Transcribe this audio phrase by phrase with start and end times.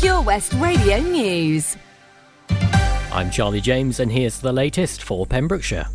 [0.00, 1.76] Pure West Radio News.
[3.12, 5.88] I'm Charlie James, and here's the latest for Pembrokeshire.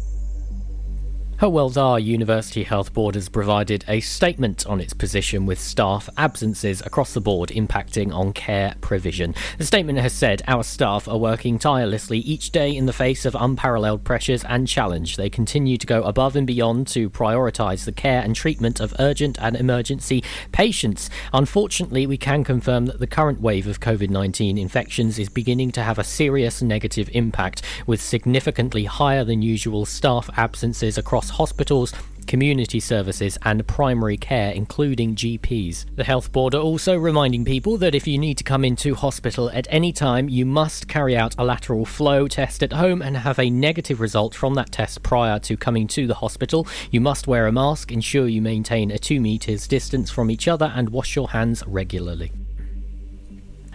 [1.46, 7.14] Dda University Health Board has provided a statement on its position with staff absences across
[7.14, 9.36] the board impacting on care provision.
[9.60, 13.36] The statement has said our staff are working tirelessly each day in the face of
[13.36, 15.18] unparalleled pressures and challenge.
[15.18, 19.38] They continue to go above and beyond to prioritise the care and treatment of urgent
[19.40, 21.12] and emergency patients.
[21.32, 25.84] Unfortunately, we can confirm that the current wave of COVID 19 infections is beginning to
[25.84, 31.94] have a serious negative impact, with significantly higher than usual staff absences across hospitals,
[32.28, 35.86] community services, and primary care, including GPs.
[35.96, 39.50] The Health Board are also reminding people that if you need to come into hospital
[39.52, 43.40] at any time, you must carry out a lateral flow test at home and have
[43.40, 46.68] a negative result from that test prior to coming to the hospital.
[46.92, 50.72] You must wear a mask, ensure you maintain a two metres distance from each other,
[50.76, 52.32] and wash your hands regularly.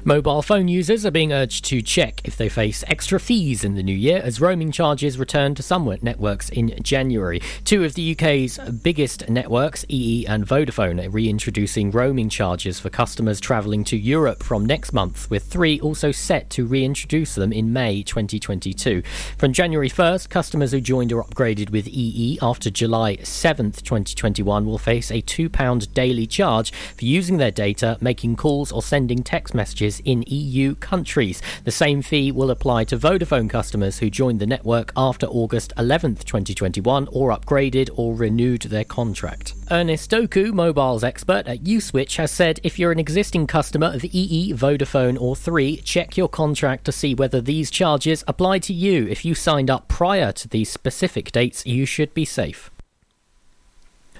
[0.05, 3.83] Mobile phone users are being urged to check if they face extra fees in the
[3.83, 7.43] new year as roaming charges return to some networks in January.
[7.65, 13.41] Two of the UK's biggest networks, EE and Vodafone, are reintroducing roaming charges for customers
[13.41, 18.03] travelling to Europe from next month, with three also set to reintroduce them in May
[18.03, 19.03] 2022.
[19.37, 24.79] From January 1st, customers who joined or upgraded with EE after July 7th, 2021 will
[24.79, 29.90] face a £2 daily charge for using their data, making calls, or sending text messages
[29.99, 31.43] in EU countries.
[31.65, 36.23] The same fee will apply to Vodafone customers who joined the network after August 11th,
[36.23, 39.55] 2021, or upgraded or renewed their contract.
[39.73, 44.53] Ernest Doku, mobiles expert at Uswitch, has said if you're an existing customer of EE,
[44.53, 49.07] Vodafone, or 3, check your contract to see whether these charges apply to you.
[49.09, 52.71] If you signed up prior to these specific dates, you should be safe.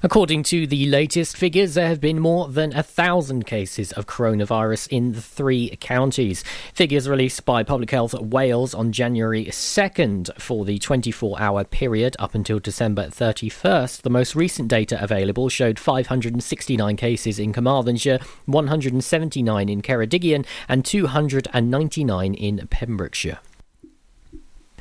[0.03, 4.89] According to the latest figures, there have been more than a thousand cases of coronavirus
[4.89, 6.43] in the three counties.
[6.73, 12.35] Figures released by Public Health Wales on January 2nd for the 24 hour period up
[12.35, 14.01] until December 31st.
[14.01, 22.33] The most recent data available showed 569 cases in Carmarthenshire, 179 in Ceredigion, and 299
[22.33, 23.41] in Pembrokeshire.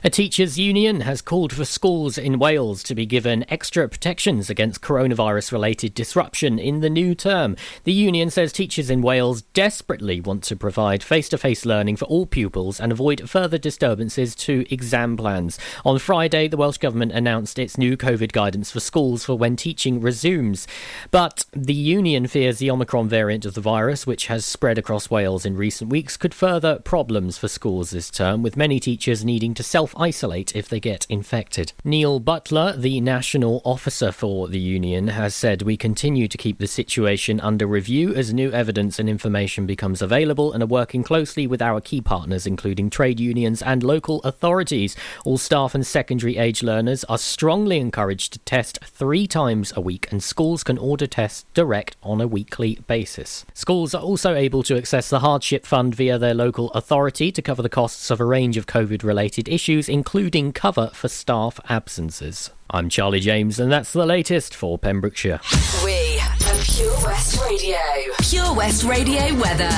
[0.01, 4.79] A teachers' union has called for schools in Wales to be given extra protections against
[4.81, 7.57] coronavirus related disruption in the new term.
[7.83, 12.05] The union says teachers in Wales desperately want to provide face to face learning for
[12.05, 15.59] all pupils and avoid further disturbances to exam plans.
[15.83, 19.99] On Friday, the Welsh Government announced its new COVID guidance for schools for when teaching
[19.99, 20.65] resumes.
[21.11, 25.45] But the union fears the Omicron variant of the virus, which has spread across Wales
[25.45, 29.61] in recent weeks, could further problems for schools this term, with many teachers needing to
[29.61, 31.73] self isolate if they get infected.
[31.83, 36.67] Neil Butler, the national officer for the union, has said we continue to keep the
[36.67, 41.61] situation under review as new evidence and information becomes available and are working closely with
[41.61, 44.95] our key partners, including trade unions and local authorities.
[45.25, 50.11] All staff and secondary age learners are strongly encouraged to test three times a week,
[50.11, 53.45] and schools can order tests direct on a weekly basis.
[53.53, 57.61] Schools are also able to access the hardship fund via their local authority to cover
[57.61, 62.49] the costs of a range of COVID related issues, including cover for staff absences.
[62.71, 65.39] I'm Charlie James, and that's the latest for Pembrokeshire.
[65.85, 67.77] We are Pure West Radio.
[68.19, 69.69] Pure West Radio weather.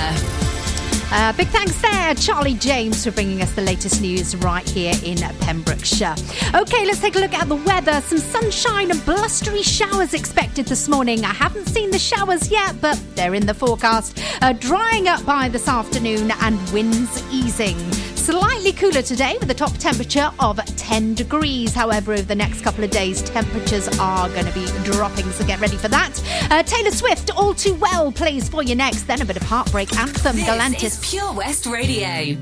[1.13, 5.17] Uh, big thanks there, Charlie James, for bringing us the latest news right here in
[5.41, 6.15] Pembrokeshire.
[6.55, 7.99] Okay, let's take a look at the weather.
[7.99, 11.25] Some sunshine and blustery showers expected this morning.
[11.25, 14.23] I haven't seen the showers yet, but they're in the forecast.
[14.41, 17.77] Uh, drying up by this afternoon and winds easing.
[18.21, 21.73] Slightly cooler today with a top temperature of 10 degrees.
[21.73, 25.59] However, over the next couple of days, temperatures are going to be dropping, so get
[25.59, 26.11] ready for that.
[26.51, 29.07] Uh, Taylor Swift, All Too Well, plays for you next.
[29.07, 30.83] Then a bit of heartbreak anthem, This Galantis.
[30.83, 32.35] is Pure West Radio.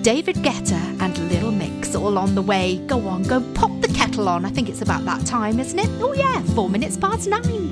[0.00, 2.78] David Guetta and Little Mix all on the way.
[2.86, 4.46] Go on, go pop the kettle on.
[4.46, 5.88] I think it's about that time, isn't it?
[6.00, 7.71] Oh, yeah, four minutes past nine.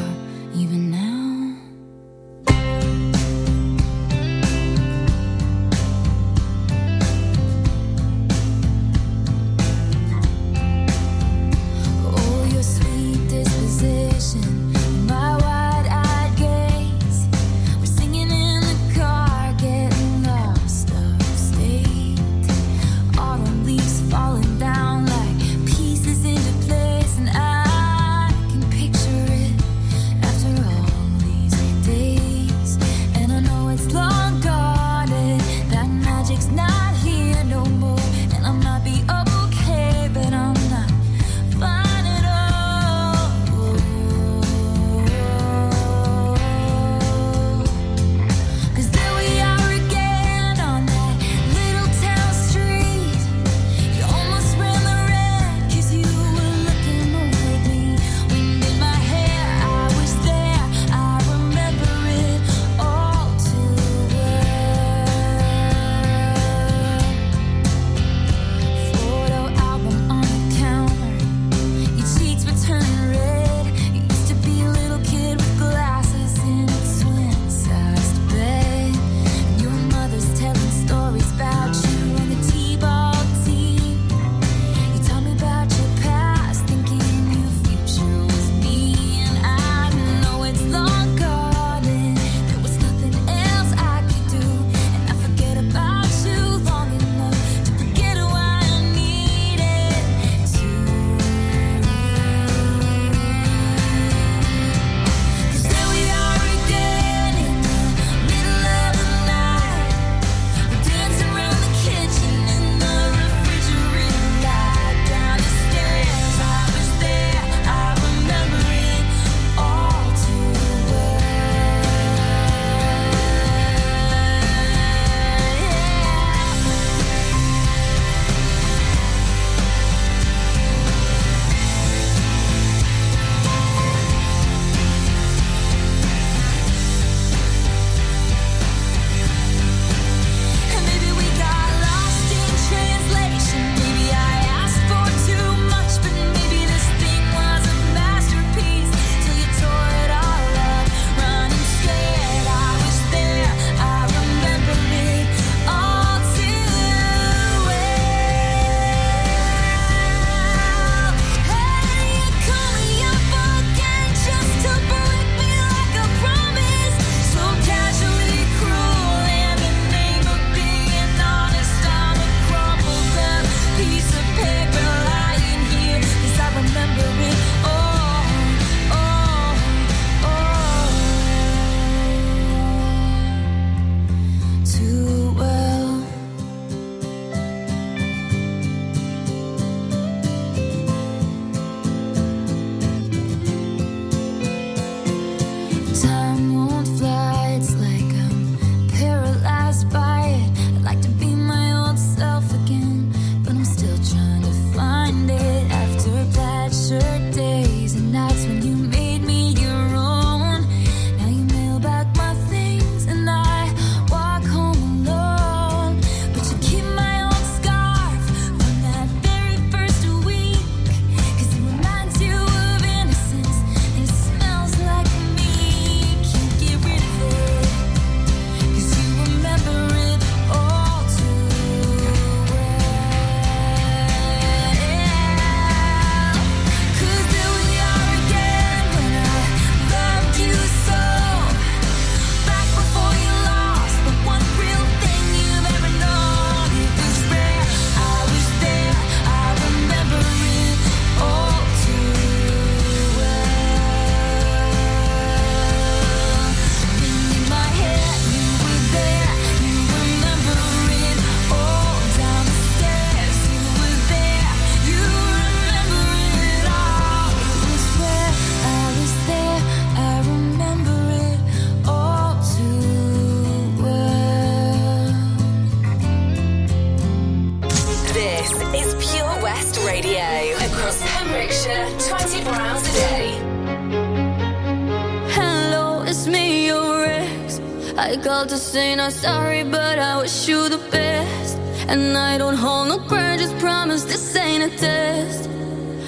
[288.01, 291.55] I called to say not sorry, but I wish you the best.
[291.87, 295.47] And I don't hold no grudges, promise this ain't a test.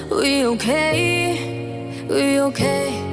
[0.10, 2.04] We okay?
[2.10, 3.13] We okay?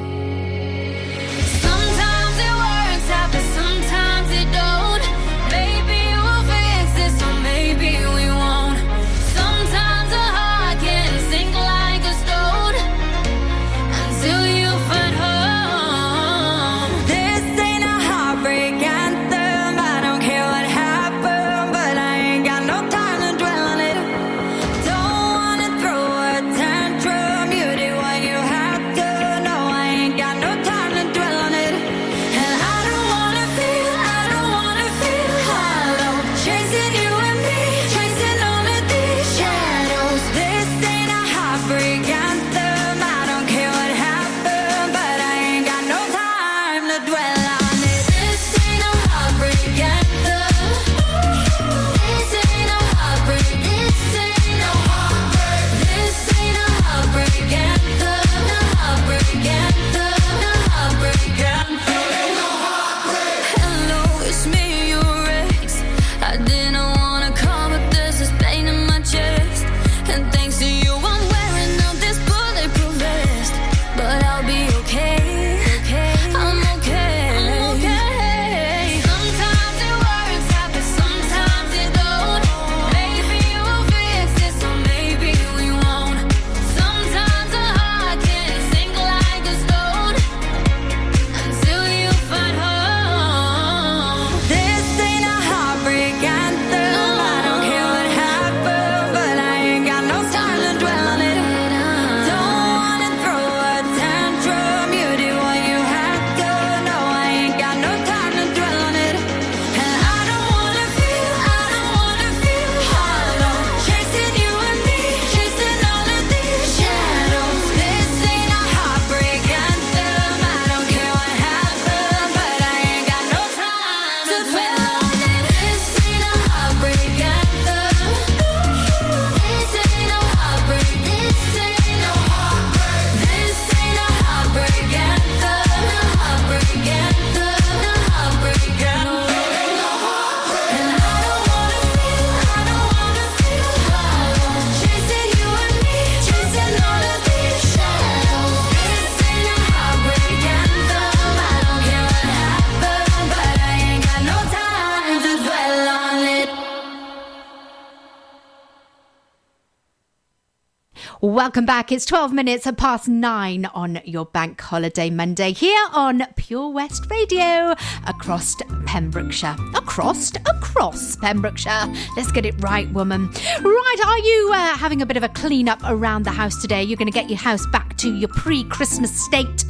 [161.41, 161.91] Welcome back.
[161.91, 167.75] It's 12 minutes past nine on your bank holiday Monday here on Pure West Radio
[168.07, 169.57] across Pembrokeshire.
[169.75, 171.87] Across, across Pembrokeshire.
[172.15, 173.29] Let's get it right, woman.
[173.63, 176.83] Right, are you uh, having a bit of a clean up around the house today?
[176.83, 179.65] You're going to get your house back to your pre Christmas state.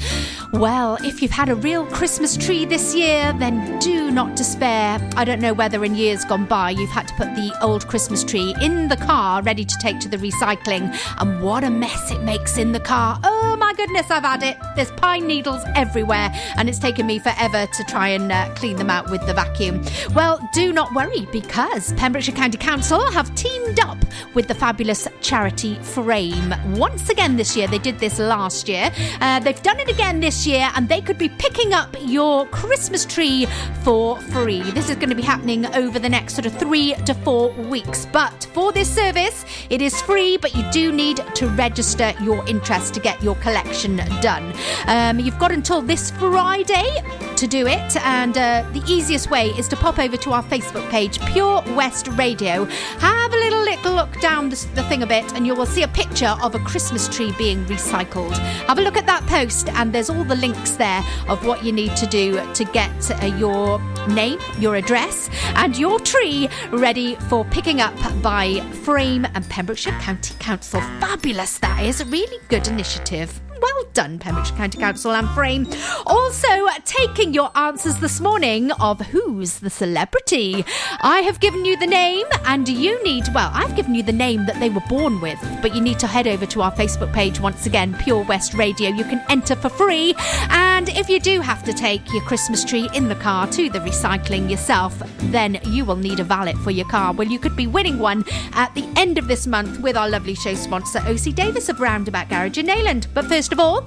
[0.53, 4.99] Well, if you've had a real Christmas tree this year, then do not despair.
[5.15, 8.25] I don't know whether in years gone by you've had to put the old Christmas
[8.25, 12.23] tree in the car ready to take to the recycling, and what a mess it
[12.23, 13.19] makes in the car.
[13.25, 14.57] Oh my goodness, I've had it.
[14.77, 18.91] There's pine needles everywhere, and it's taken me forever to try and uh, clean them
[18.91, 19.85] out with the vacuum.
[20.15, 23.99] Well, do not worry because Pembrokeshire County Council have teamed up
[24.35, 26.55] with the fabulous charity Frame.
[26.75, 28.91] Once again this year, they did this last year.
[29.21, 33.05] Uh, they've done it again this year, and they could be picking up your Christmas
[33.05, 33.47] tree
[33.83, 34.63] for free.
[34.73, 38.07] This is going to be happening over the next sort of three to four weeks.
[38.07, 42.95] But for this service, it is free, but you do need to register your interest
[42.95, 44.55] to get your collection done.
[44.87, 47.03] Um, you've got until this Friday
[47.37, 50.89] to do it, and uh, the easiest way is to pop over to our Facebook
[50.91, 52.65] page, Pure West Radio.
[52.99, 55.89] Have little little look down the, the thing a bit, and you will see a
[55.89, 58.37] picture of a Christmas tree being recycled.
[58.69, 61.73] Have a look at that post, and there's all the links there of what you
[61.73, 67.45] need to do to get uh, your name, your address, and your tree ready for
[67.47, 70.81] picking up by Frame and Pembrokeshire County Council.
[71.01, 73.41] Fabulous, that is a really good initiative.
[73.61, 75.67] Well done, Pembrokeshire County Council and Frame.
[76.07, 76.49] Also,
[76.85, 80.65] taking your answers this morning of who's the celebrity.
[81.01, 84.47] I have given you the name, and you need, well, I've given you the name
[84.47, 87.41] that they were born with, but you need to head over to our Facebook page
[87.41, 88.89] once again, Pure West Radio.
[88.89, 90.15] You can enter for free.
[90.49, 93.81] And if you do have to take your Christmas tree in the car to the
[93.81, 97.13] recycling yourself, then you will need a valet for your car.
[97.13, 100.35] Well, you could be winning one at the end of this month with our lovely
[100.35, 103.07] show sponsor, OC Davis of Roundabout Garage in Neyland.
[103.13, 103.85] But first of all,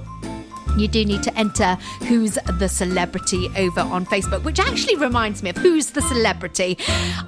[0.76, 1.76] you do need to enter
[2.08, 6.78] Who's the Celebrity over on Facebook, which actually reminds me of Who's the Celebrity.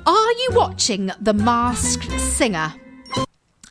[0.05, 2.75] Are you watching The Masked Singer?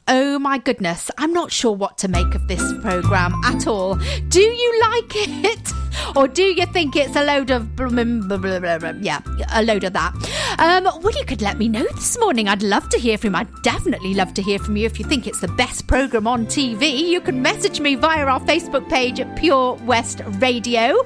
[0.08, 3.96] Oh my goodness, I'm not sure what to make of this programme at all.
[4.30, 5.85] Do you like it?
[6.16, 9.22] Or do you think it's a load of blah, blah, blah, yeah,
[9.54, 10.14] a load of that?
[10.60, 12.48] Um, well, you could let me know this morning.
[12.48, 13.40] I'd love to hear from you.
[13.40, 14.86] I'd definitely love to hear from you.
[14.86, 18.40] If you think it's the best programme on TV, you can message me via our
[18.42, 21.06] Facebook page at Pure West Radio.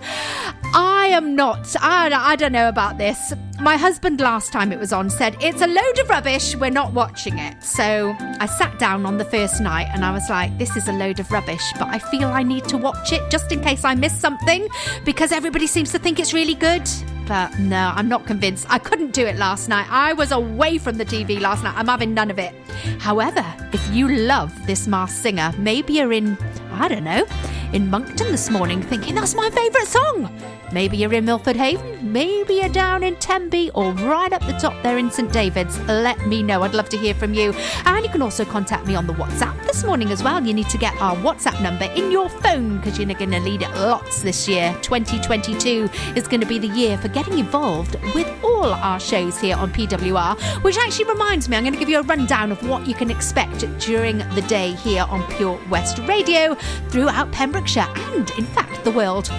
[0.73, 3.33] I am not, I, I don't know about this.
[3.59, 6.93] My husband, last time it was on, said, It's a load of rubbish, we're not
[6.93, 7.61] watching it.
[7.63, 10.93] So I sat down on the first night and I was like, This is a
[10.93, 13.95] load of rubbish, but I feel I need to watch it just in case I
[13.95, 14.67] miss something
[15.03, 16.87] because everybody seems to think it's really good.
[17.27, 18.65] But no, I'm not convinced.
[18.69, 19.85] I couldn't do it last night.
[19.91, 21.75] I was away from the TV last night.
[21.77, 22.55] I'm having none of it.
[22.99, 26.35] However, if you love this masked singer, maybe you're in,
[26.79, 27.25] I don't know,
[27.73, 30.33] in Monkton this morning thinking that's my favourite song.
[30.71, 34.81] Maybe you're in Milford Haven, maybe you're down in Tenby or right up the top
[34.83, 35.79] there in St David's.
[35.87, 36.61] Let me know.
[36.61, 37.53] I'd love to hear from you.
[37.85, 40.45] And you can also contact me on the WhatsApp this morning as well.
[40.45, 43.63] You need to get our WhatsApp number in your phone because you're going to need
[43.63, 44.77] it lots this year.
[44.83, 49.55] 2022 is going to be the year for getting involved with all our shows here
[49.55, 52.87] on PWR, which actually reminds me, I'm going to give you a rundown of what
[52.87, 56.55] you can expect during the day here on Pure West Radio
[56.89, 59.29] throughout Pembrokeshire and, in fact, the world.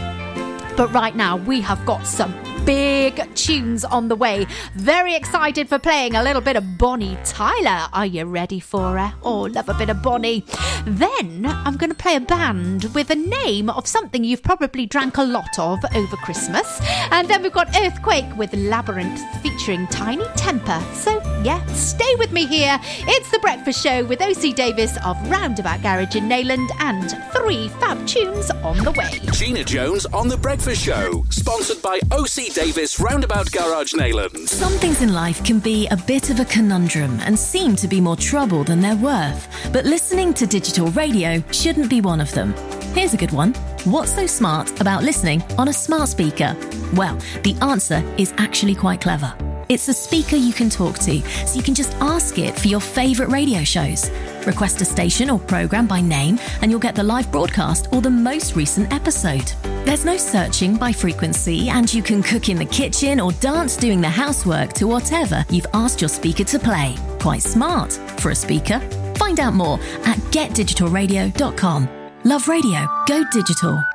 [0.76, 2.32] But right now, we have got some
[2.64, 4.46] big tunes on the way.
[4.74, 7.88] Very excited for playing a little bit of Bonnie Tyler.
[7.92, 9.14] Are you ready for her?
[9.22, 10.44] Oh, love a bit of Bonnie.
[10.84, 15.16] Then I'm going to play a band with a name of something you've probably drank
[15.16, 16.80] a lot of over Christmas.
[17.10, 20.82] And then we've got Earthquake with Labrinth featuring Tinie Tempah.
[20.94, 22.78] So, yeah, stay with me here.
[22.82, 28.06] It's The Breakfast Show with OC Davis of Roundabout Garage in Neyland and three fab
[28.06, 29.20] tunes on the way.
[29.32, 34.48] Gina Jones on The Breakfast Show, sponsored by OC Davis Roundabout Garage Neyland.
[34.48, 38.00] Some things in life can be a bit of a conundrum and seem to be
[38.00, 39.46] more trouble than they're worth.
[39.72, 42.52] But listening to digital radio shouldn't be one of them.
[42.92, 43.54] Here's a good one.
[43.84, 46.56] What's so smart about listening on a smart speaker?
[46.94, 49.32] Well, the answer is actually quite clever.
[49.68, 52.80] It's a speaker you can talk to, so you can just ask it for your
[52.80, 54.10] favourite radio shows.
[54.44, 58.10] Request a station or programme by name, and you'll get the live broadcast or the
[58.10, 59.52] most recent episode.
[59.84, 64.00] There's no searching by frequency, and you can cook in the kitchen or dance doing
[64.00, 66.94] the housework to whatever you've asked your speaker to play.
[67.18, 68.78] Quite smart for a speaker.
[69.16, 71.88] Find out more at getdigitalradio.com.
[72.24, 73.82] Love radio, go digital.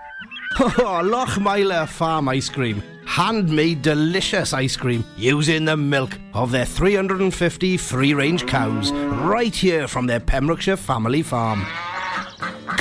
[0.58, 2.82] Oh, Lochmeyler Farm Ice Cream.
[3.06, 9.86] Handmade delicious ice cream using the milk of their 350 free range cows right here
[9.86, 11.66] from their Pembrokeshire family farm.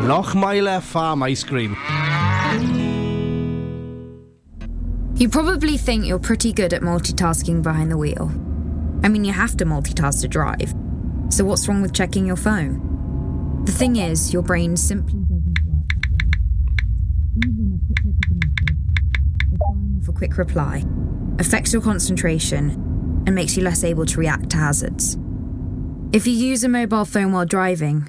[0.00, 1.76] Lochmeyler Farm Ice Cream.
[5.16, 8.32] You probably think you're pretty good at multitasking behind the wheel.
[9.04, 10.74] I mean, you have to multitask to drive.
[11.28, 13.64] So, what's wrong with checking your phone?
[13.64, 15.86] The thing is, your brain simply doesn't work.
[17.46, 20.84] Even a quick look at the message, or firing off a quick reply,
[21.38, 22.70] affects your concentration
[23.26, 25.16] and makes you less able to react to hazards.
[26.12, 28.08] If you use a mobile phone while driving,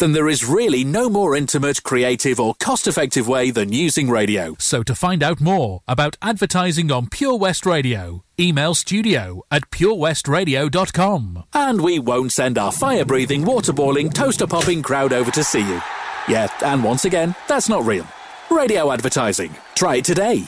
[0.00, 4.56] then there is really no more intimate, creative, or cost effective way than using radio.
[4.58, 11.44] So to find out more about advertising on Pure West Radio, email studio at purewestradio.com.
[11.52, 15.60] And we won't send our fire breathing, water boiling, toaster popping crowd over to see
[15.60, 15.80] you.
[16.28, 18.06] Yeah, and once again, that's not real.
[18.50, 19.54] Radio advertising.
[19.74, 20.44] Try it today.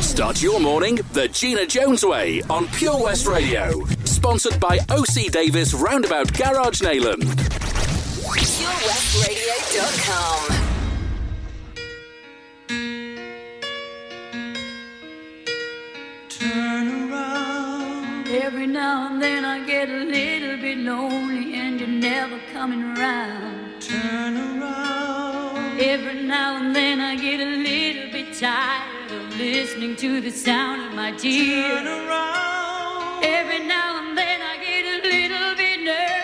[0.00, 3.84] Start your morning the Gina Jones way on Pure West Radio.
[4.04, 7.79] Sponsored by OC Davis Roundabout Garage Neyland.
[8.30, 10.40] PureWestRadio.com.
[16.28, 18.28] Turn around.
[18.28, 23.82] Every now and then I get a little bit lonely and you're never coming around.
[23.82, 25.80] Turn around.
[25.80, 30.82] Every now and then I get a little bit tired of listening to the sound
[30.86, 31.66] of my tears.
[31.66, 33.24] Turn around.
[33.24, 36.19] Every now and then I get a little bit nervous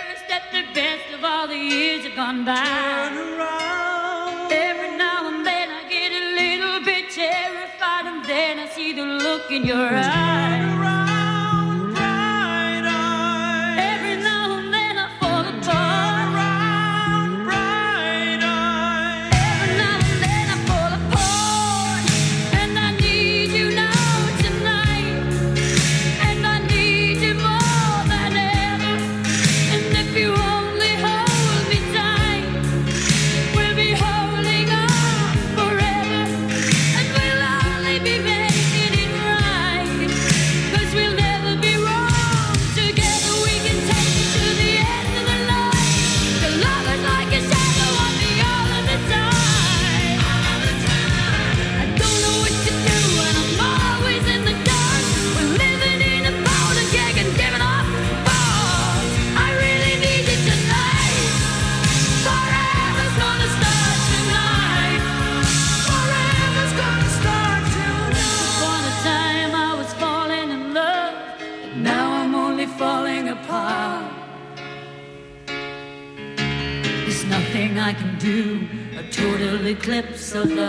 [1.26, 2.54] all the years have gone by.
[2.54, 4.52] Turn around.
[4.52, 9.04] Every now and then I get a little bit terrified and then I see the
[9.04, 10.85] look in your eyes.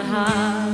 [0.09, 0.66] 他。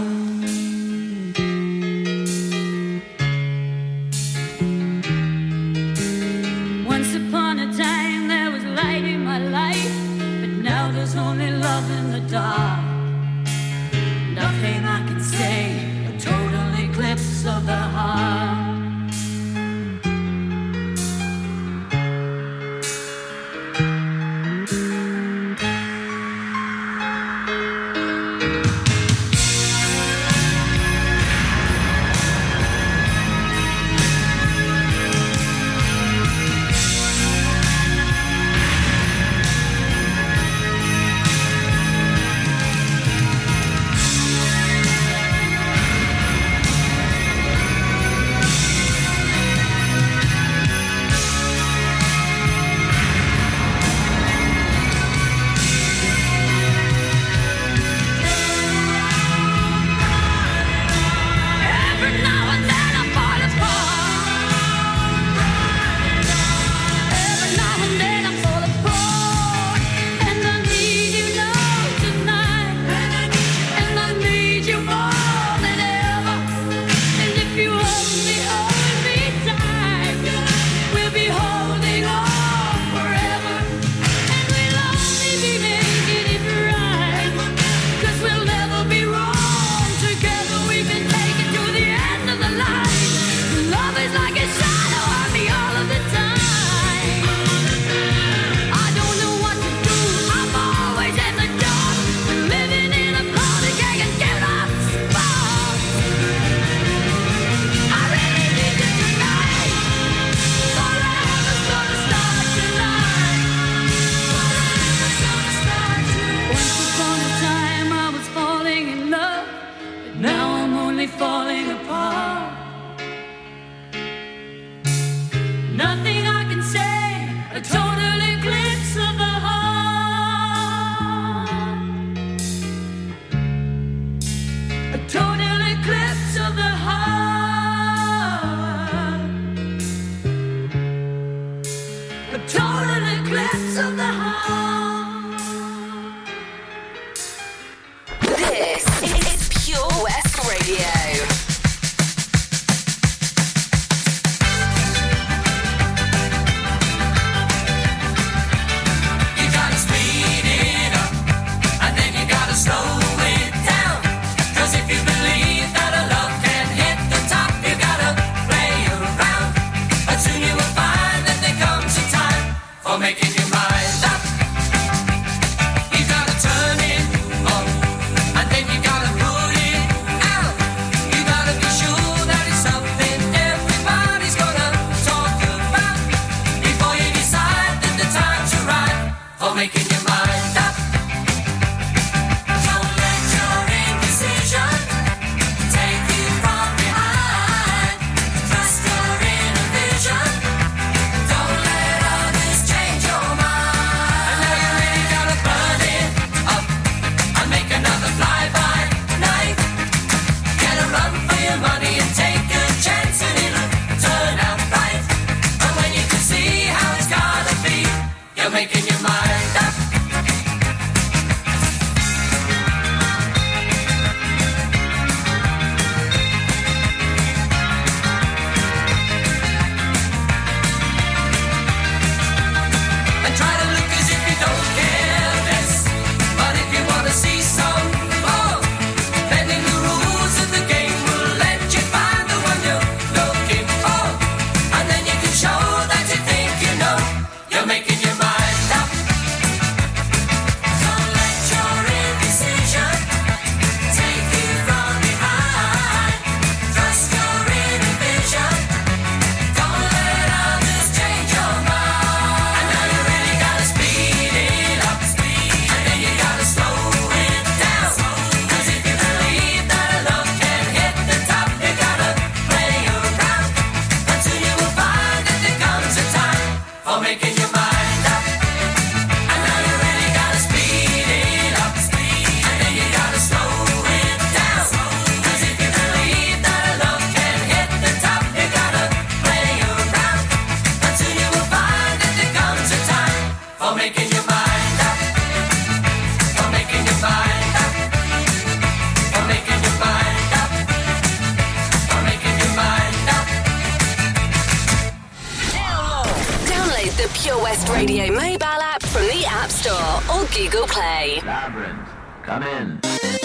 [310.53, 311.19] Google Play.
[311.23, 313.22] Labrinth, come in.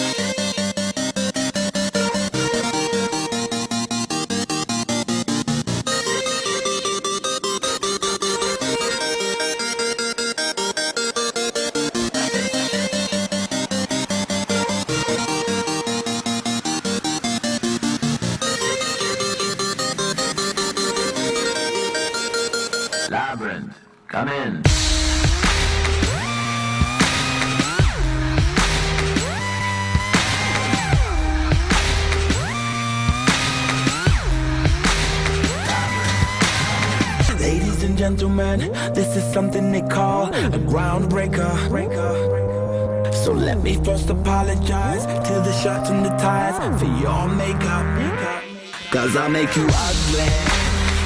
[49.29, 50.25] I'll make you ugly.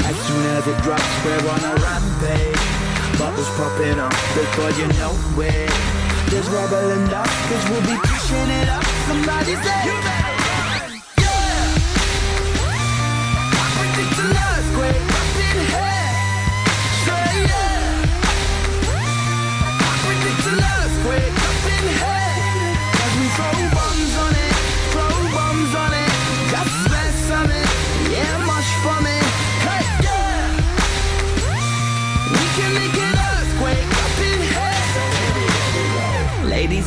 [0.07, 3.19] As soon as it drops, we're on a rampage.
[3.19, 5.69] Bubbles popping up before you know it.
[6.31, 8.86] There's rubble enough, cause we'll be pushing it up.
[9.07, 10.33] Somebody say, you better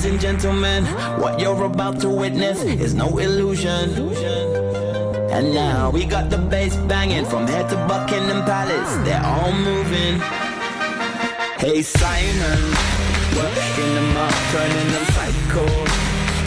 [0.06, 0.84] and gentlemen,
[1.20, 3.90] what you're about to witness is no illusion.
[5.30, 8.92] And now we got the bass banging from head to Buckingham Palace.
[9.04, 10.20] They're all moving.
[11.58, 12.60] Hey Simon,
[13.34, 15.66] working them up, turning them psycho.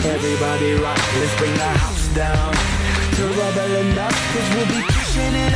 [0.07, 2.53] Everybody rock, let's bring the house down.
[3.17, 5.48] To rubble enough, cause we'll be pushing it.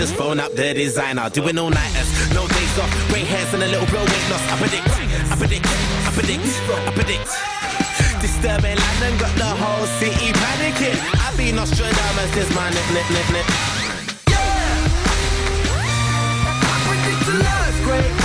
[0.00, 1.28] Just phone up the designer.
[1.28, 2.88] Doing all nighters, no days off.
[3.10, 4.40] Grey hairs and a little bro weight loss.
[4.48, 6.46] I predict, I predict, I predict,
[6.88, 7.28] I predict.
[8.24, 10.96] Disturbing London got the whole city panicking.
[11.20, 13.46] I be Nostradamus, this my nip, nip, nip, nip.
[16.88, 18.19] predict an earthquake up in here.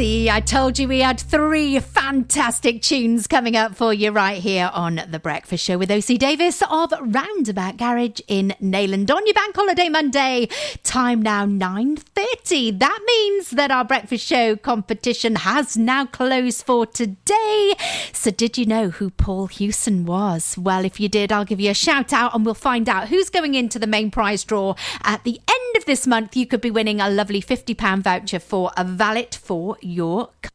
[0.00, 1.78] See, I told you we had three
[2.10, 6.60] fantastic tunes coming up for you right here on The Breakfast Show with OC Davis
[6.68, 10.48] of Roundabout Garage in Neyland on your bank holiday Monday.
[10.82, 12.80] Time now 9.30.
[12.80, 17.74] That means that our Breakfast Show competition has now closed for today.
[18.12, 20.58] So did you know who Paul Hewson was?
[20.58, 23.30] Well, if you did, I'll give you a shout out and we'll find out who's
[23.30, 26.34] going into the main prize draw at the end of this month.
[26.34, 30.50] You could be winning a lovely £50 voucher for a valet for your car.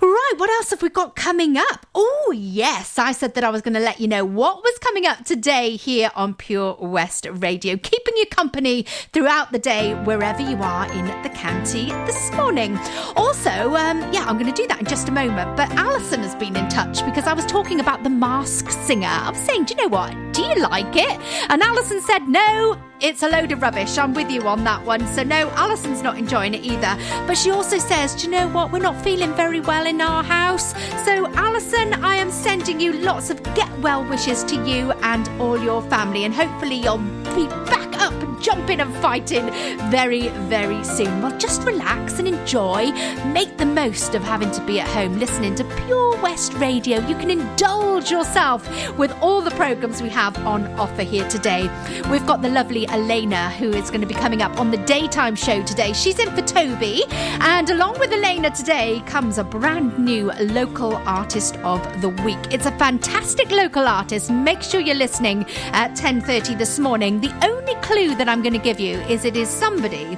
[0.00, 1.86] Right, what else have we got coming up?
[1.94, 5.06] Oh, yes, I said that I was going to let you know what was coming
[5.06, 10.56] up today here on Pure West Radio, keeping you company throughout the day wherever you
[10.58, 12.78] are in the county this morning.
[13.16, 16.34] Also, um, yeah, I'm going to do that in just a moment, but Alison has
[16.36, 19.08] been in touch because I was talking about the Mask Singer.
[19.08, 20.12] I was saying, do you know what?
[20.32, 21.20] Do you like it?
[21.48, 23.96] And Alison said, no, it's a load of rubbish.
[23.98, 25.06] I'm with you on that one.
[25.08, 26.96] So, no, Alison's not enjoying it either.
[27.26, 28.72] But she also says, Do you know what?
[28.72, 30.72] We're not feeling very well in our house.
[31.04, 35.58] So, Alison, I am sending you lots of get well wishes to you and all
[35.58, 36.24] your family.
[36.24, 39.50] And hopefully, you'll be back up and jumping and fighting
[39.90, 41.22] very, very soon.
[41.22, 42.92] Well, just relax and enjoy.
[43.26, 46.98] Make the most of having to be at home listening to Pure West Radio.
[47.06, 48.66] You can indulge yourself
[48.98, 51.62] with all the programs we have on offer here today.
[52.10, 55.34] We've got the lovely Elena, who is going to be coming up on the daytime
[55.34, 55.92] show today.
[55.92, 57.04] She's in for Toby.
[57.40, 62.38] And along with Elena today comes a brand new local artist of the week.
[62.50, 64.30] It's a fantastic local artist.
[64.30, 67.20] Make sure you're listening at 10:30 this morning.
[67.20, 70.16] The only clue that I'm going to give you is it is somebody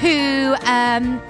[0.00, 1.22] who um,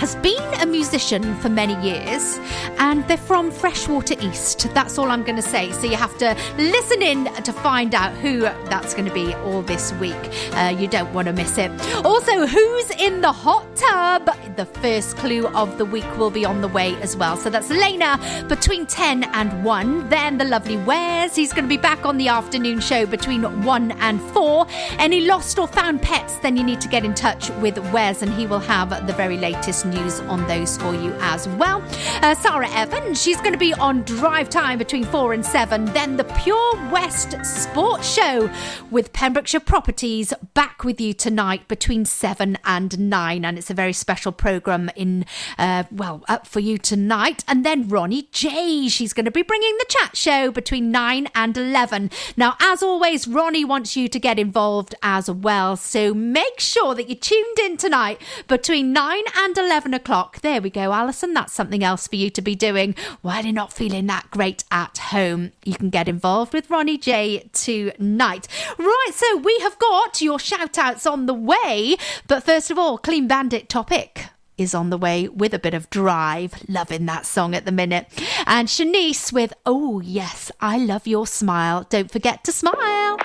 [0.00, 2.38] has been a musician for many years
[2.78, 4.66] and they're from Freshwater East.
[4.72, 5.72] That's all I'm going to say.
[5.72, 9.60] So you have to listen in to find out who that's going to be all
[9.60, 10.16] this week.
[10.52, 11.70] Uh, you don't want to miss it.
[12.02, 14.30] Also, who's in the hot tub?
[14.56, 17.36] The first clue of the week will be on the way as well.
[17.36, 20.08] So that's Lena between 10 and 1.
[20.08, 21.36] Then the lovely Wes.
[21.36, 24.66] He's going to be back on the afternoon show between 1 and 4.
[24.98, 28.32] Any lost or found pets, then you need to get in touch with Wes and
[28.32, 31.82] he will have the very latest news on those for you as well.
[32.22, 35.86] Uh, Sarah Evans, she's going to be on drive time between 4 and 7.
[35.86, 38.50] Then the Pure West Sports Show
[38.90, 43.44] with Pembrokeshire Properties back with you tonight between 7 and 9.
[43.44, 45.24] And it's a very special programme in,
[45.58, 47.44] uh, well, up for you tonight.
[47.48, 51.56] And then Ronnie J, she's going to be bringing the chat show between 9 and
[51.56, 52.10] 11.
[52.36, 55.76] Now, as always, Ronnie wants you to get involved as well.
[55.76, 60.40] So make sure that you're tuned in tonight between 9 and 11 o'clock.
[60.40, 61.34] There we go, Alison.
[61.34, 64.98] That's something else for you to be doing while you're not feeling that great at
[64.98, 65.52] home.
[65.64, 68.46] You can get involved with Ronnie J tonight.
[68.78, 71.96] Right, so we have got your shout outs on the way.
[72.26, 74.26] But first of all, Clean Bandit topic
[74.58, 76.54] is on the way with a bit of drive.
[76.68, 78.06] Loving that song at the minute.
[78.46, 81.86] And Shanice with Oh, yes, I love your smile.
[81.88, 83.18] Don't forget to smile.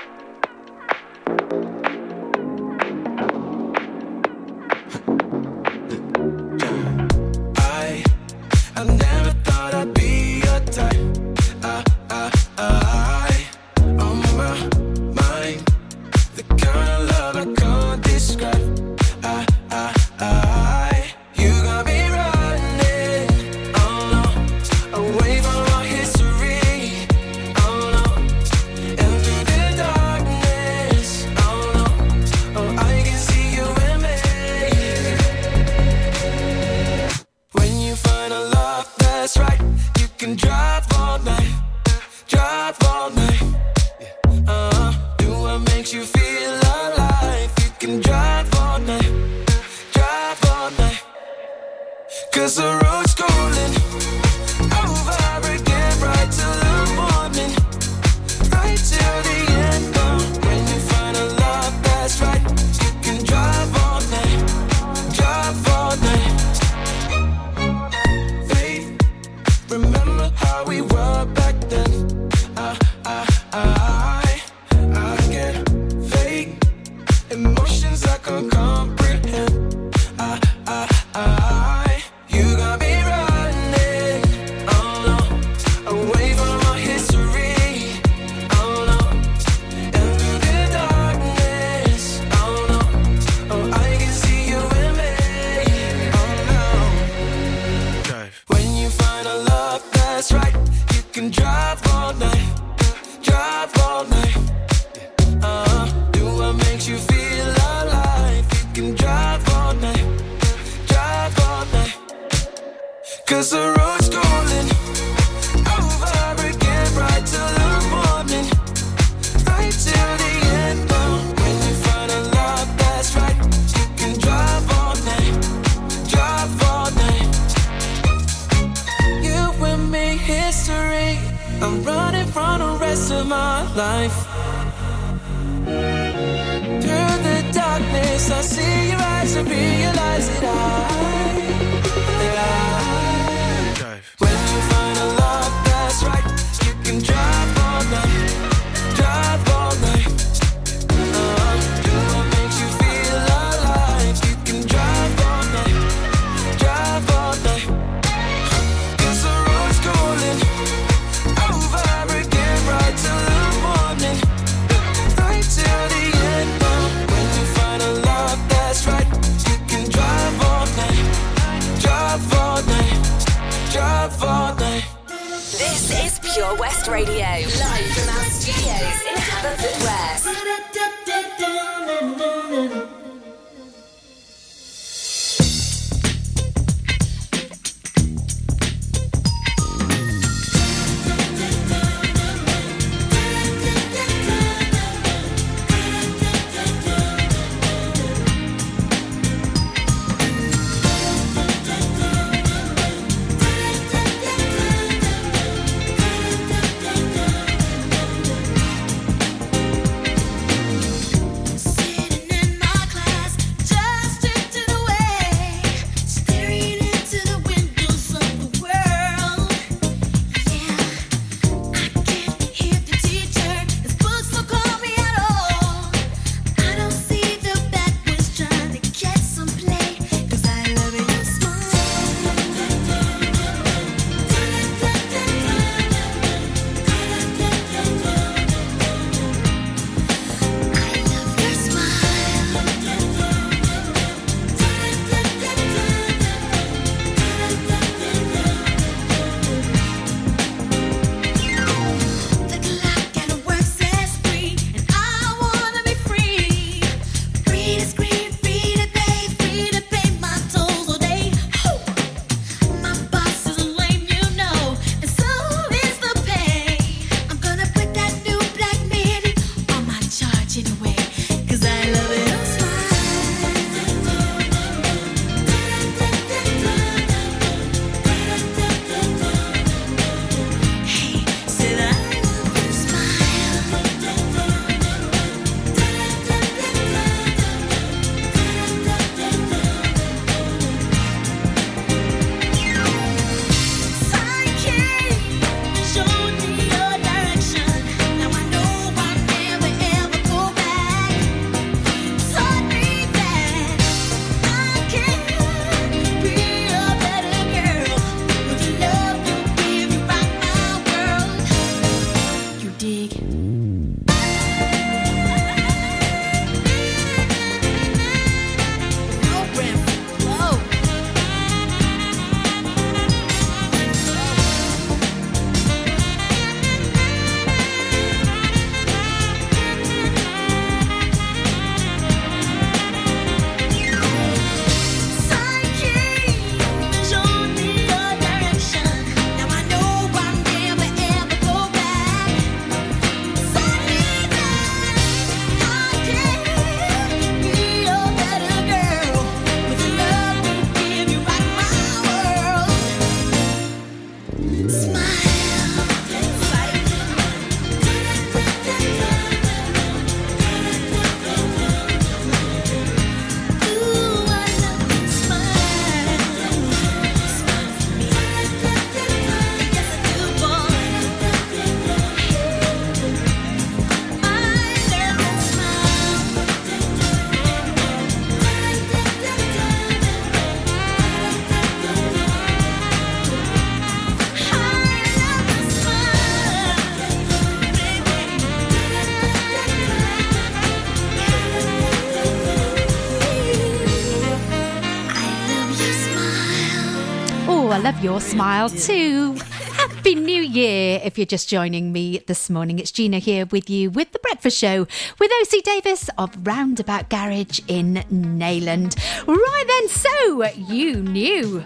[398.35, 399.31] smile too.
[399.77, 402.79] Happy New Year if you're just joining me this morning.
[402.79, 404.87] It's Gina here with you with The Breakfast Show
[405.19, 408.97] with OC Davis of Roundabout Garage in Neyland.
[409.25, 411.63] Right then, so you knew.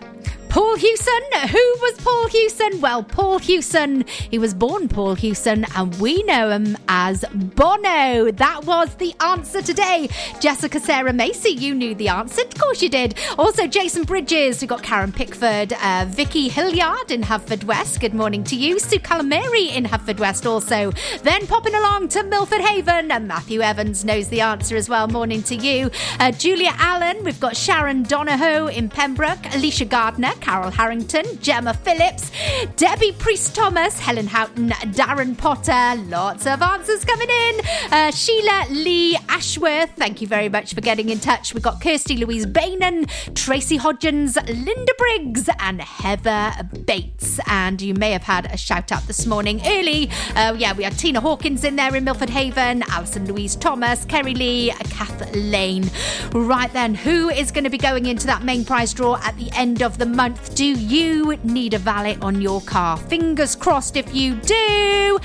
[0.50, 1.22] Paul Hewson.
[1.52, 2.82] Who was Paul Hewson?
[2.82, 8.32] Well, Paul Hewson, he was born Paul Hewson, and we know him as Bono.
[8.32, 10.10] That was the answer today.
[10.39, 12.41] Jessica Sarah Macy, you knew the answer.
[12.41, 13.16] Of course you did.
[13.38, 14.60] Also, Jason Bridges.
[14.60, 18.02] We've got Karen Pickford, uh, Vicky Hilliard in Haverford West.
[18.02, 18.80] Good morning to you.
[18.80, 20.91] Sue Calamari in Haverford West also.
[21.22, 25.08] Then popping along to Milford Haven, and Matthew Evans knows the answer as well.
[25.08, 25.91] Morning to you.
[26.20, 27.24] Uh, Julia Allen.
[27.24, 32.32] We've got Sharon Donahoe in Pembroke, Alicia Gardner, Carol Harrington, Gemma Phillips,
[32.76, 36.02] Debbie Priest Thomas, Helen Houghton, Darren Potter.
[36.04, 37.62] Lots of answers coming in.
[37.92, 41.54] Uh, Sheila Lee Ashworth, thank you very much for getting in touch.
[41.54, 46.52] We've got Kirsty Louise Bainan, Tracy Hodgins, Linda Briggs, and Heather
[46.86, 47.40] Bates.
[47.48, 50.10] And you may have had a shout out this morning early.
[50.36, 54.34] Uh, yeah, we had Tina Hawkins in there in Milford Haven, Alison Louise Thomas, Kerry
[54.36, 55.90] Lee, Kath Lane.
[56.32, 59.50] Right then, who is going to be going into that main prize draw at the
[59.54, 60.29] end of the month?
[60.56, 62.98] Do you need a valet on your car?
[62.98, 65.20] Fingers crossed if you do.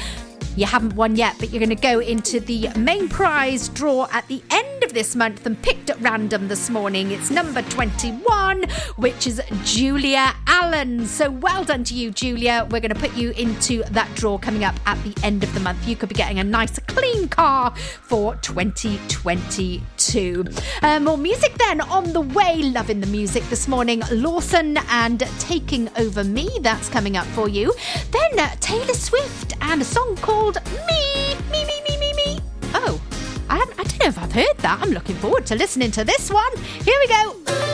[0.57, 4.29] You haven't won yet, but you're going to go into the main prize draw at
[4.29, 7.11] the end of this month and picked at random this morning.
[7.11, 8.63] It's number 21,
[8.97, 11.07] which is Julia Allen.
[11.07, 12.69] So well done to you, Julia.
[12.71, 15.61] We're going to put you into that draw coming up at the end of the
[15.61, 15.89] month.
[15.89, 20.45] You could be getting a nice, clean car for 2022.
[20.83, 22.63] Uh, more music then on the way.
[22.63, 24.05] Loving the music this morning.
[24.13, 26.49] Lawson and Taking Over Me.
[26.61, 27.75] That's coming up for you.
[28.13, 31.35] Then uh, Taylor Swift and a song called Me.
[31.51, 32.41] Me, me, me, me, me.
[32.75, 33.01] Oh,
[33.49, 34.79] I, I don't know if I've heard that.
[34.83, 36.57] I'm looking forward to listening to this one.
[36.59, 37.74] Here we go.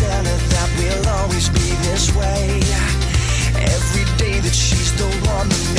[0.00, 2.62] Her that we'll always be this way.
[3.60, 5.69] Every day that she's the one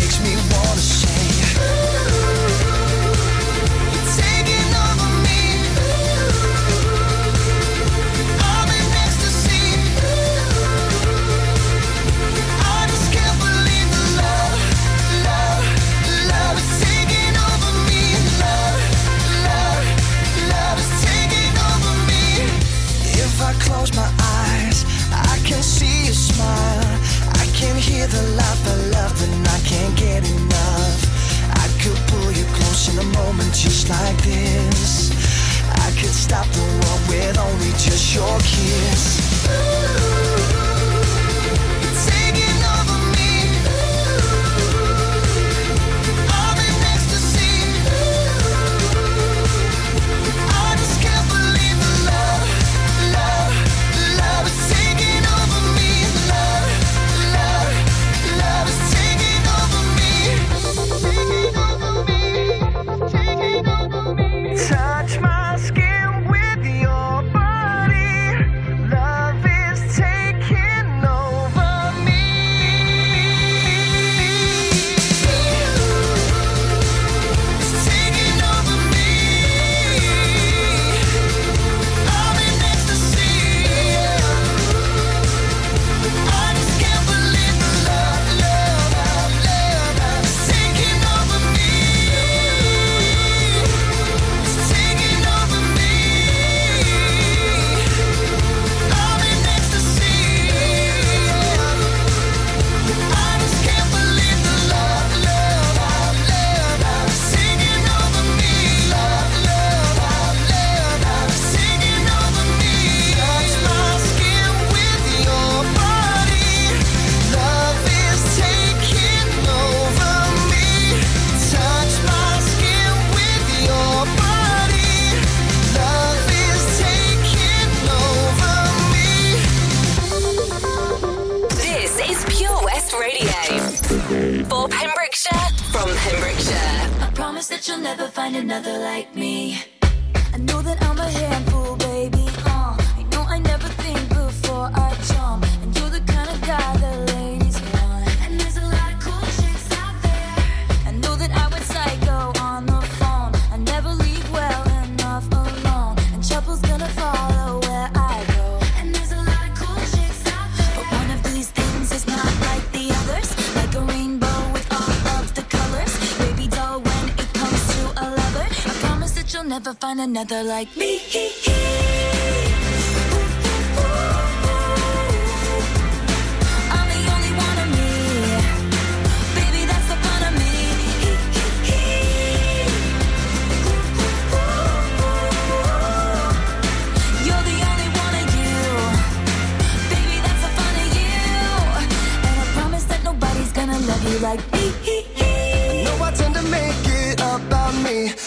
[170.11, 171.50] another like me.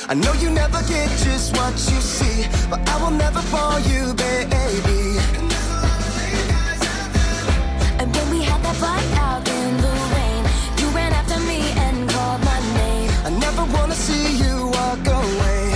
[0.07, 4.13] I know you never get just what you see, but I will never fall you,
[4.13, 5.17] baby.
[7.99, 10.43] And when we had that fight out in the rain,
[10.77, 13.11] you ran after me and called my name.
[13.25, 15.73] I never wanna see you walk away.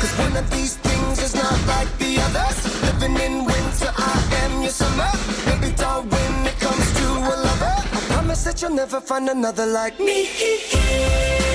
[0.00, 2.56] Cause one of these things is not like the others.
[2.84, 4.14] Living in winter, I
[4.44, 5.10] am your summer.
[5.46, 9.64] Baby doll, when it comes to a lover, I promise that you'll never find another
[9.64, 10.28] like me.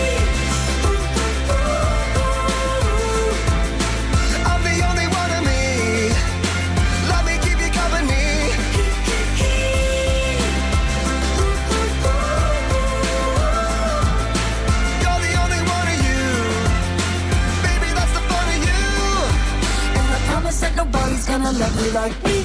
[21.38, 22.44] gonna love you like me.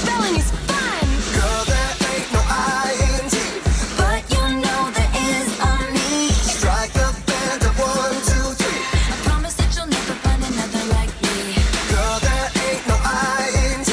[0.00, 1.06] Spelling is fun.
[1.34, 2.40] Girl, there ain't no.
[4.00, 6.28] But you know there is on me.
[6.34, 8.82] Strike the band one, two, three.
[9.12, 11.54] I promise that you'll never find another like me.
[11.92, 13.90] Girl, there ain't no I-N-T.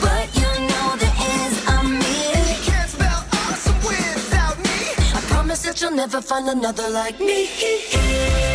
[0.00, 2.16] But you know there is on me.
[2.48, 4.78] You can't spell awesome without me.
[5.12, 8.53] I promise that you'll never find another like me.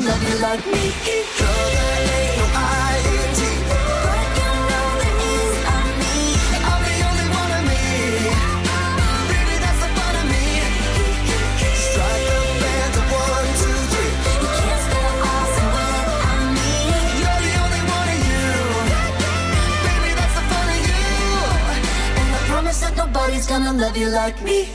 [0.00, 0.92] Gonna love you like me.
[5.72, 6.14] On me.
[6.68, 7.80] I'm the only one of me.
[9.30, 10.44] Baby, that's the fun of me.
[12.96, 14.12] The one, two, three.
[17.20, 18.44] You're the only one of you.
[19.86, 21.00] Baby, that's the fun of you.
[22.20, 24.68] And I promise that nobody's gonna love you like me.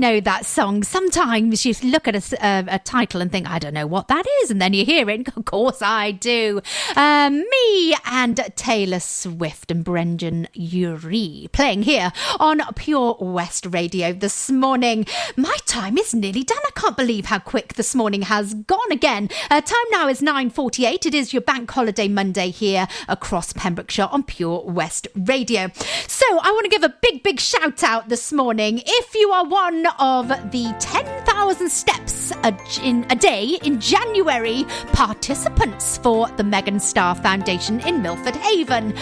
[0.00, 0.82] Know that song.
[0.82, 4.08] Sometimes you look at a, s- uh, a title and think, I don't know what
[4.08, 4.50] that is.
[4.50, 5.28] And then you hear it.
[5.36, 6.62] Of course, I do.
[6.96, 14.50] Um, me and Taylor Swift and Brendon Urie playing here on Pure West Radio this
[14.50, 15.04] morning.
[15.36, 16.58] My time is nearly done.
[16.66, 19.28] I can't believe how quick this morning has gone again.
[19.50, 21.04] Uh, time now is 9.48.
[21.04, 25.70] It is your bank holiday Monday here across Pembrokeshire on Pure West Radio.
[26.06, 28.80] So I want to give a big, big shout out this morning.
[28.86, 35.98] If you are one of the 10,000 steps a, in a day in January participants
[35.98, 38.92] for the Megan Star Foundation in Milford Haven.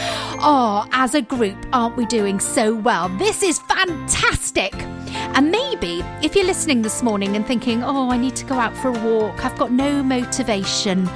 [0.41, 3.09] Oh, as a group, aren't we doing so well?
[3.19, 4.75] This is fantastic.
[5.35, 8.77] And maybe if you're listening this morning and thinking, oh, I need to go out
[8.77, 11.09] for a walk, I've got no motivation,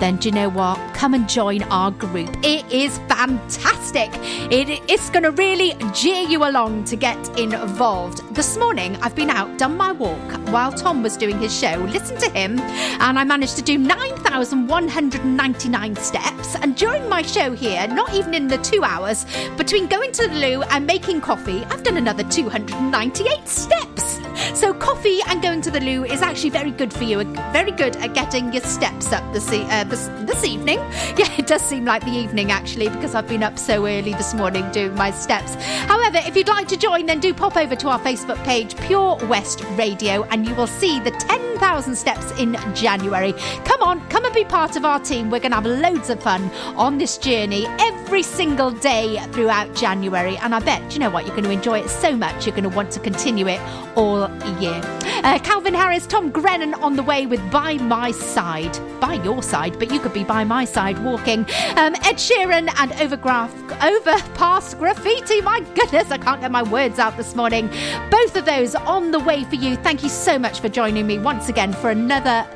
[0.00, 0.78] then do you know what?
[0.94, 2.30] Come and join our group.
[2.42, 4.08] It is fantastic.
[4.50, 8.22] It, it's going to really jeer you along to get involved.
[8.34, 12.16] This morning, I've been out, done my walk while Tom was doing his show, Listen
[12.18, 16.54] to him, and I managed to do 9,199 steps.
[16.56, 19.26] And during my show here, not even in the two hours,
[19.56, 24.19] between going to the loo and making coffee, I've done another 298 steps.
[24.54, 27.22] So, coffee and going to the loo is actually very good for you,
[27.52, 30.80] very good at getting your steps up this, uh, this, this evening.
[31.20, 34.32] Yeah, it does seem like the evening actually, because I've been up so early this
[34.32, 35.54] morning doing my steps.
[35.86, 39.18] However, if you'd like to join, then do pop over to our Facebook page, Pure
[39.26, 43.34] West Radio, and you will see the 10,000 steps in January.
[43.64, 45.30] Come on, come and be part of our team.
[45.30, 50.36] We're going to have loads of fun on this journey every single day throughout January.
[50.38, 51.26] And I bet, you know what?
[51.26, 53.60] You're going to enjoy it so much, you're going to want to continue it
[53.96, 54.24] all
[54.60, 54.80] year.
[55.22, 58.78] Uh, Calvin Harris, Tom Grennan on the way with By My Side.
[59.00, 61.40] By your side, but you could be by my side walking.
[61.76, 63.50] Um, Ed Sheeran and Overgraph,
[63.82, 65.40] Overpass Graffiti.
[65.40, 67.68] My goodness, I can't get my words out this morning.
[68.10, 69.76] Both of those on the way for you.
[69.76, 72.46] Thank you so much for joining me once again for another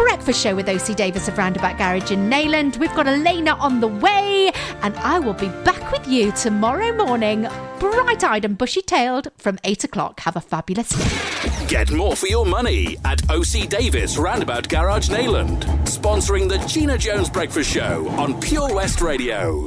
[0.00, 2.78] breakfast show with OC Davis of Roundabout Garage in Neyland.
[2.78, 7.46] We've got Elena on the way, and I will be back with you tomorrow morning,
[7.78, 10.20] bright eyed and bushy tailed from 8 o'clock.
[10.20, 11.66] Have a fabulous day.
[11.66, 17.28] Get more for your money at OC Davis Roundabout Garage Neyland, sponsoring the Gina Jones
[17.28, 19.66] Breakfast Show on Pure West Radio.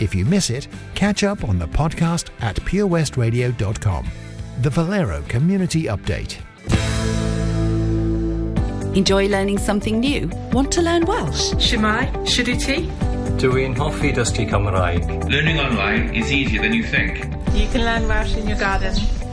[0.00, 4.06] If you miss it, catch up on the podcast at purewestradio.com.
[4.62, 6.38] The Valero Community Update.
[8.96, 10.30] Enjoy learning something new?
[10.52, 11.52] Want to learn Welsh?
[11.54, 12.88] Shemai, Shuduti.
[13.36, 15.28] Dwi'n hoffi dysgu Cymraeg.
[15.30, 17.18] Learning online is easier than you think.
[17.54, 18.94] You can learn Welsh in your garden.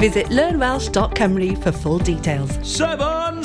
[0.00, 2.50] Visit learnwelsh.com for full details.
[2.66, 3.44] Seven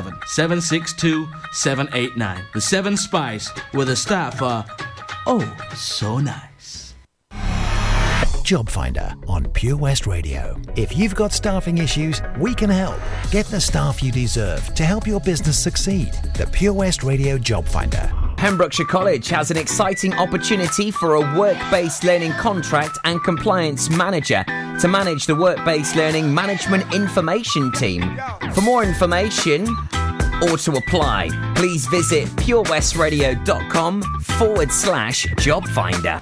[0.27, 2.45] 762 789.
[2.53, 4.65] The Seven Spice, with a staff are
[5.27, 6.93] oh so nice.
[8.43, 10.59] Job Finder on Pure West Radio.
[10.75, 12.99] If you've got staffing issues, we can help.
[13.31, 16.11] Get the staff you deserve to help your business succeed.
[16.35, 18.11] The Pure West Radio Job Finder.
[18.35, 24.43] Pembrokeshire College has an exciting opportunity for a work based learning contract and compliance manager
[24.79, 28.19] to manage the work based learning management information team.
[28.53, 29.67] For more information,
[30.43, 36.19] or to apply, please visit purewestradio.com forward slash job finder.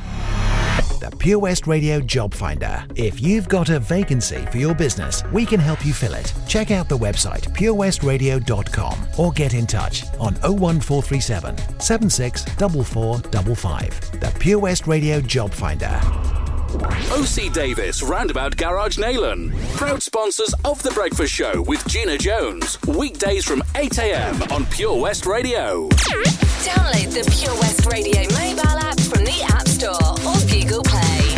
[0.99, 2.86] The Pure West Radio Job Finder.
[2.95, 6.34] If you've got a vacancy for your business, we can help you fill it.
[6.45, 14.20] Check out the website purewestradio.com or get in touch on 01437 764455.
[14.20, 16.39] The Pure West Radio Job Finder.
[16.70, 19.57] OC Davis Roundabout Garage Neyland.
[19.76, 22.80] Proud sponsors of The Breakfast Show with Gina Jones.
[22.84, 25.89] Weekdays from 8am on Pure West Radio.
[25.89, 29.95] Download the Pure West Radio mobile app from the App Store
[30.28, 31.36] or Google Play.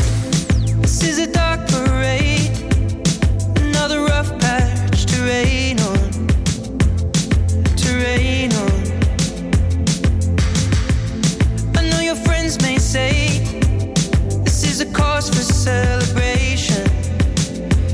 [0.82, 1.28] This is a
[14.82, 16.84] a cause for celebration.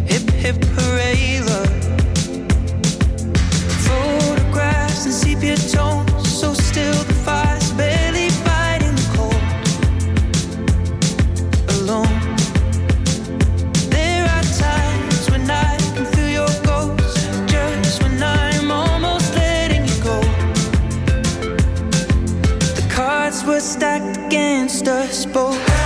[0.06, 1.70] Hip hip hooray, love.
[3.88, 9.44] Photographs and sepia tones, so still the fire's barely fighting the cold.
[11.76, 12.20] Alone.
[13.90, 17.18] There are times when I can feel your ghost,
[17.50, 20.22] just when I'm almost letting you go.
[22.80, 25.77] The cards were stacked against us both.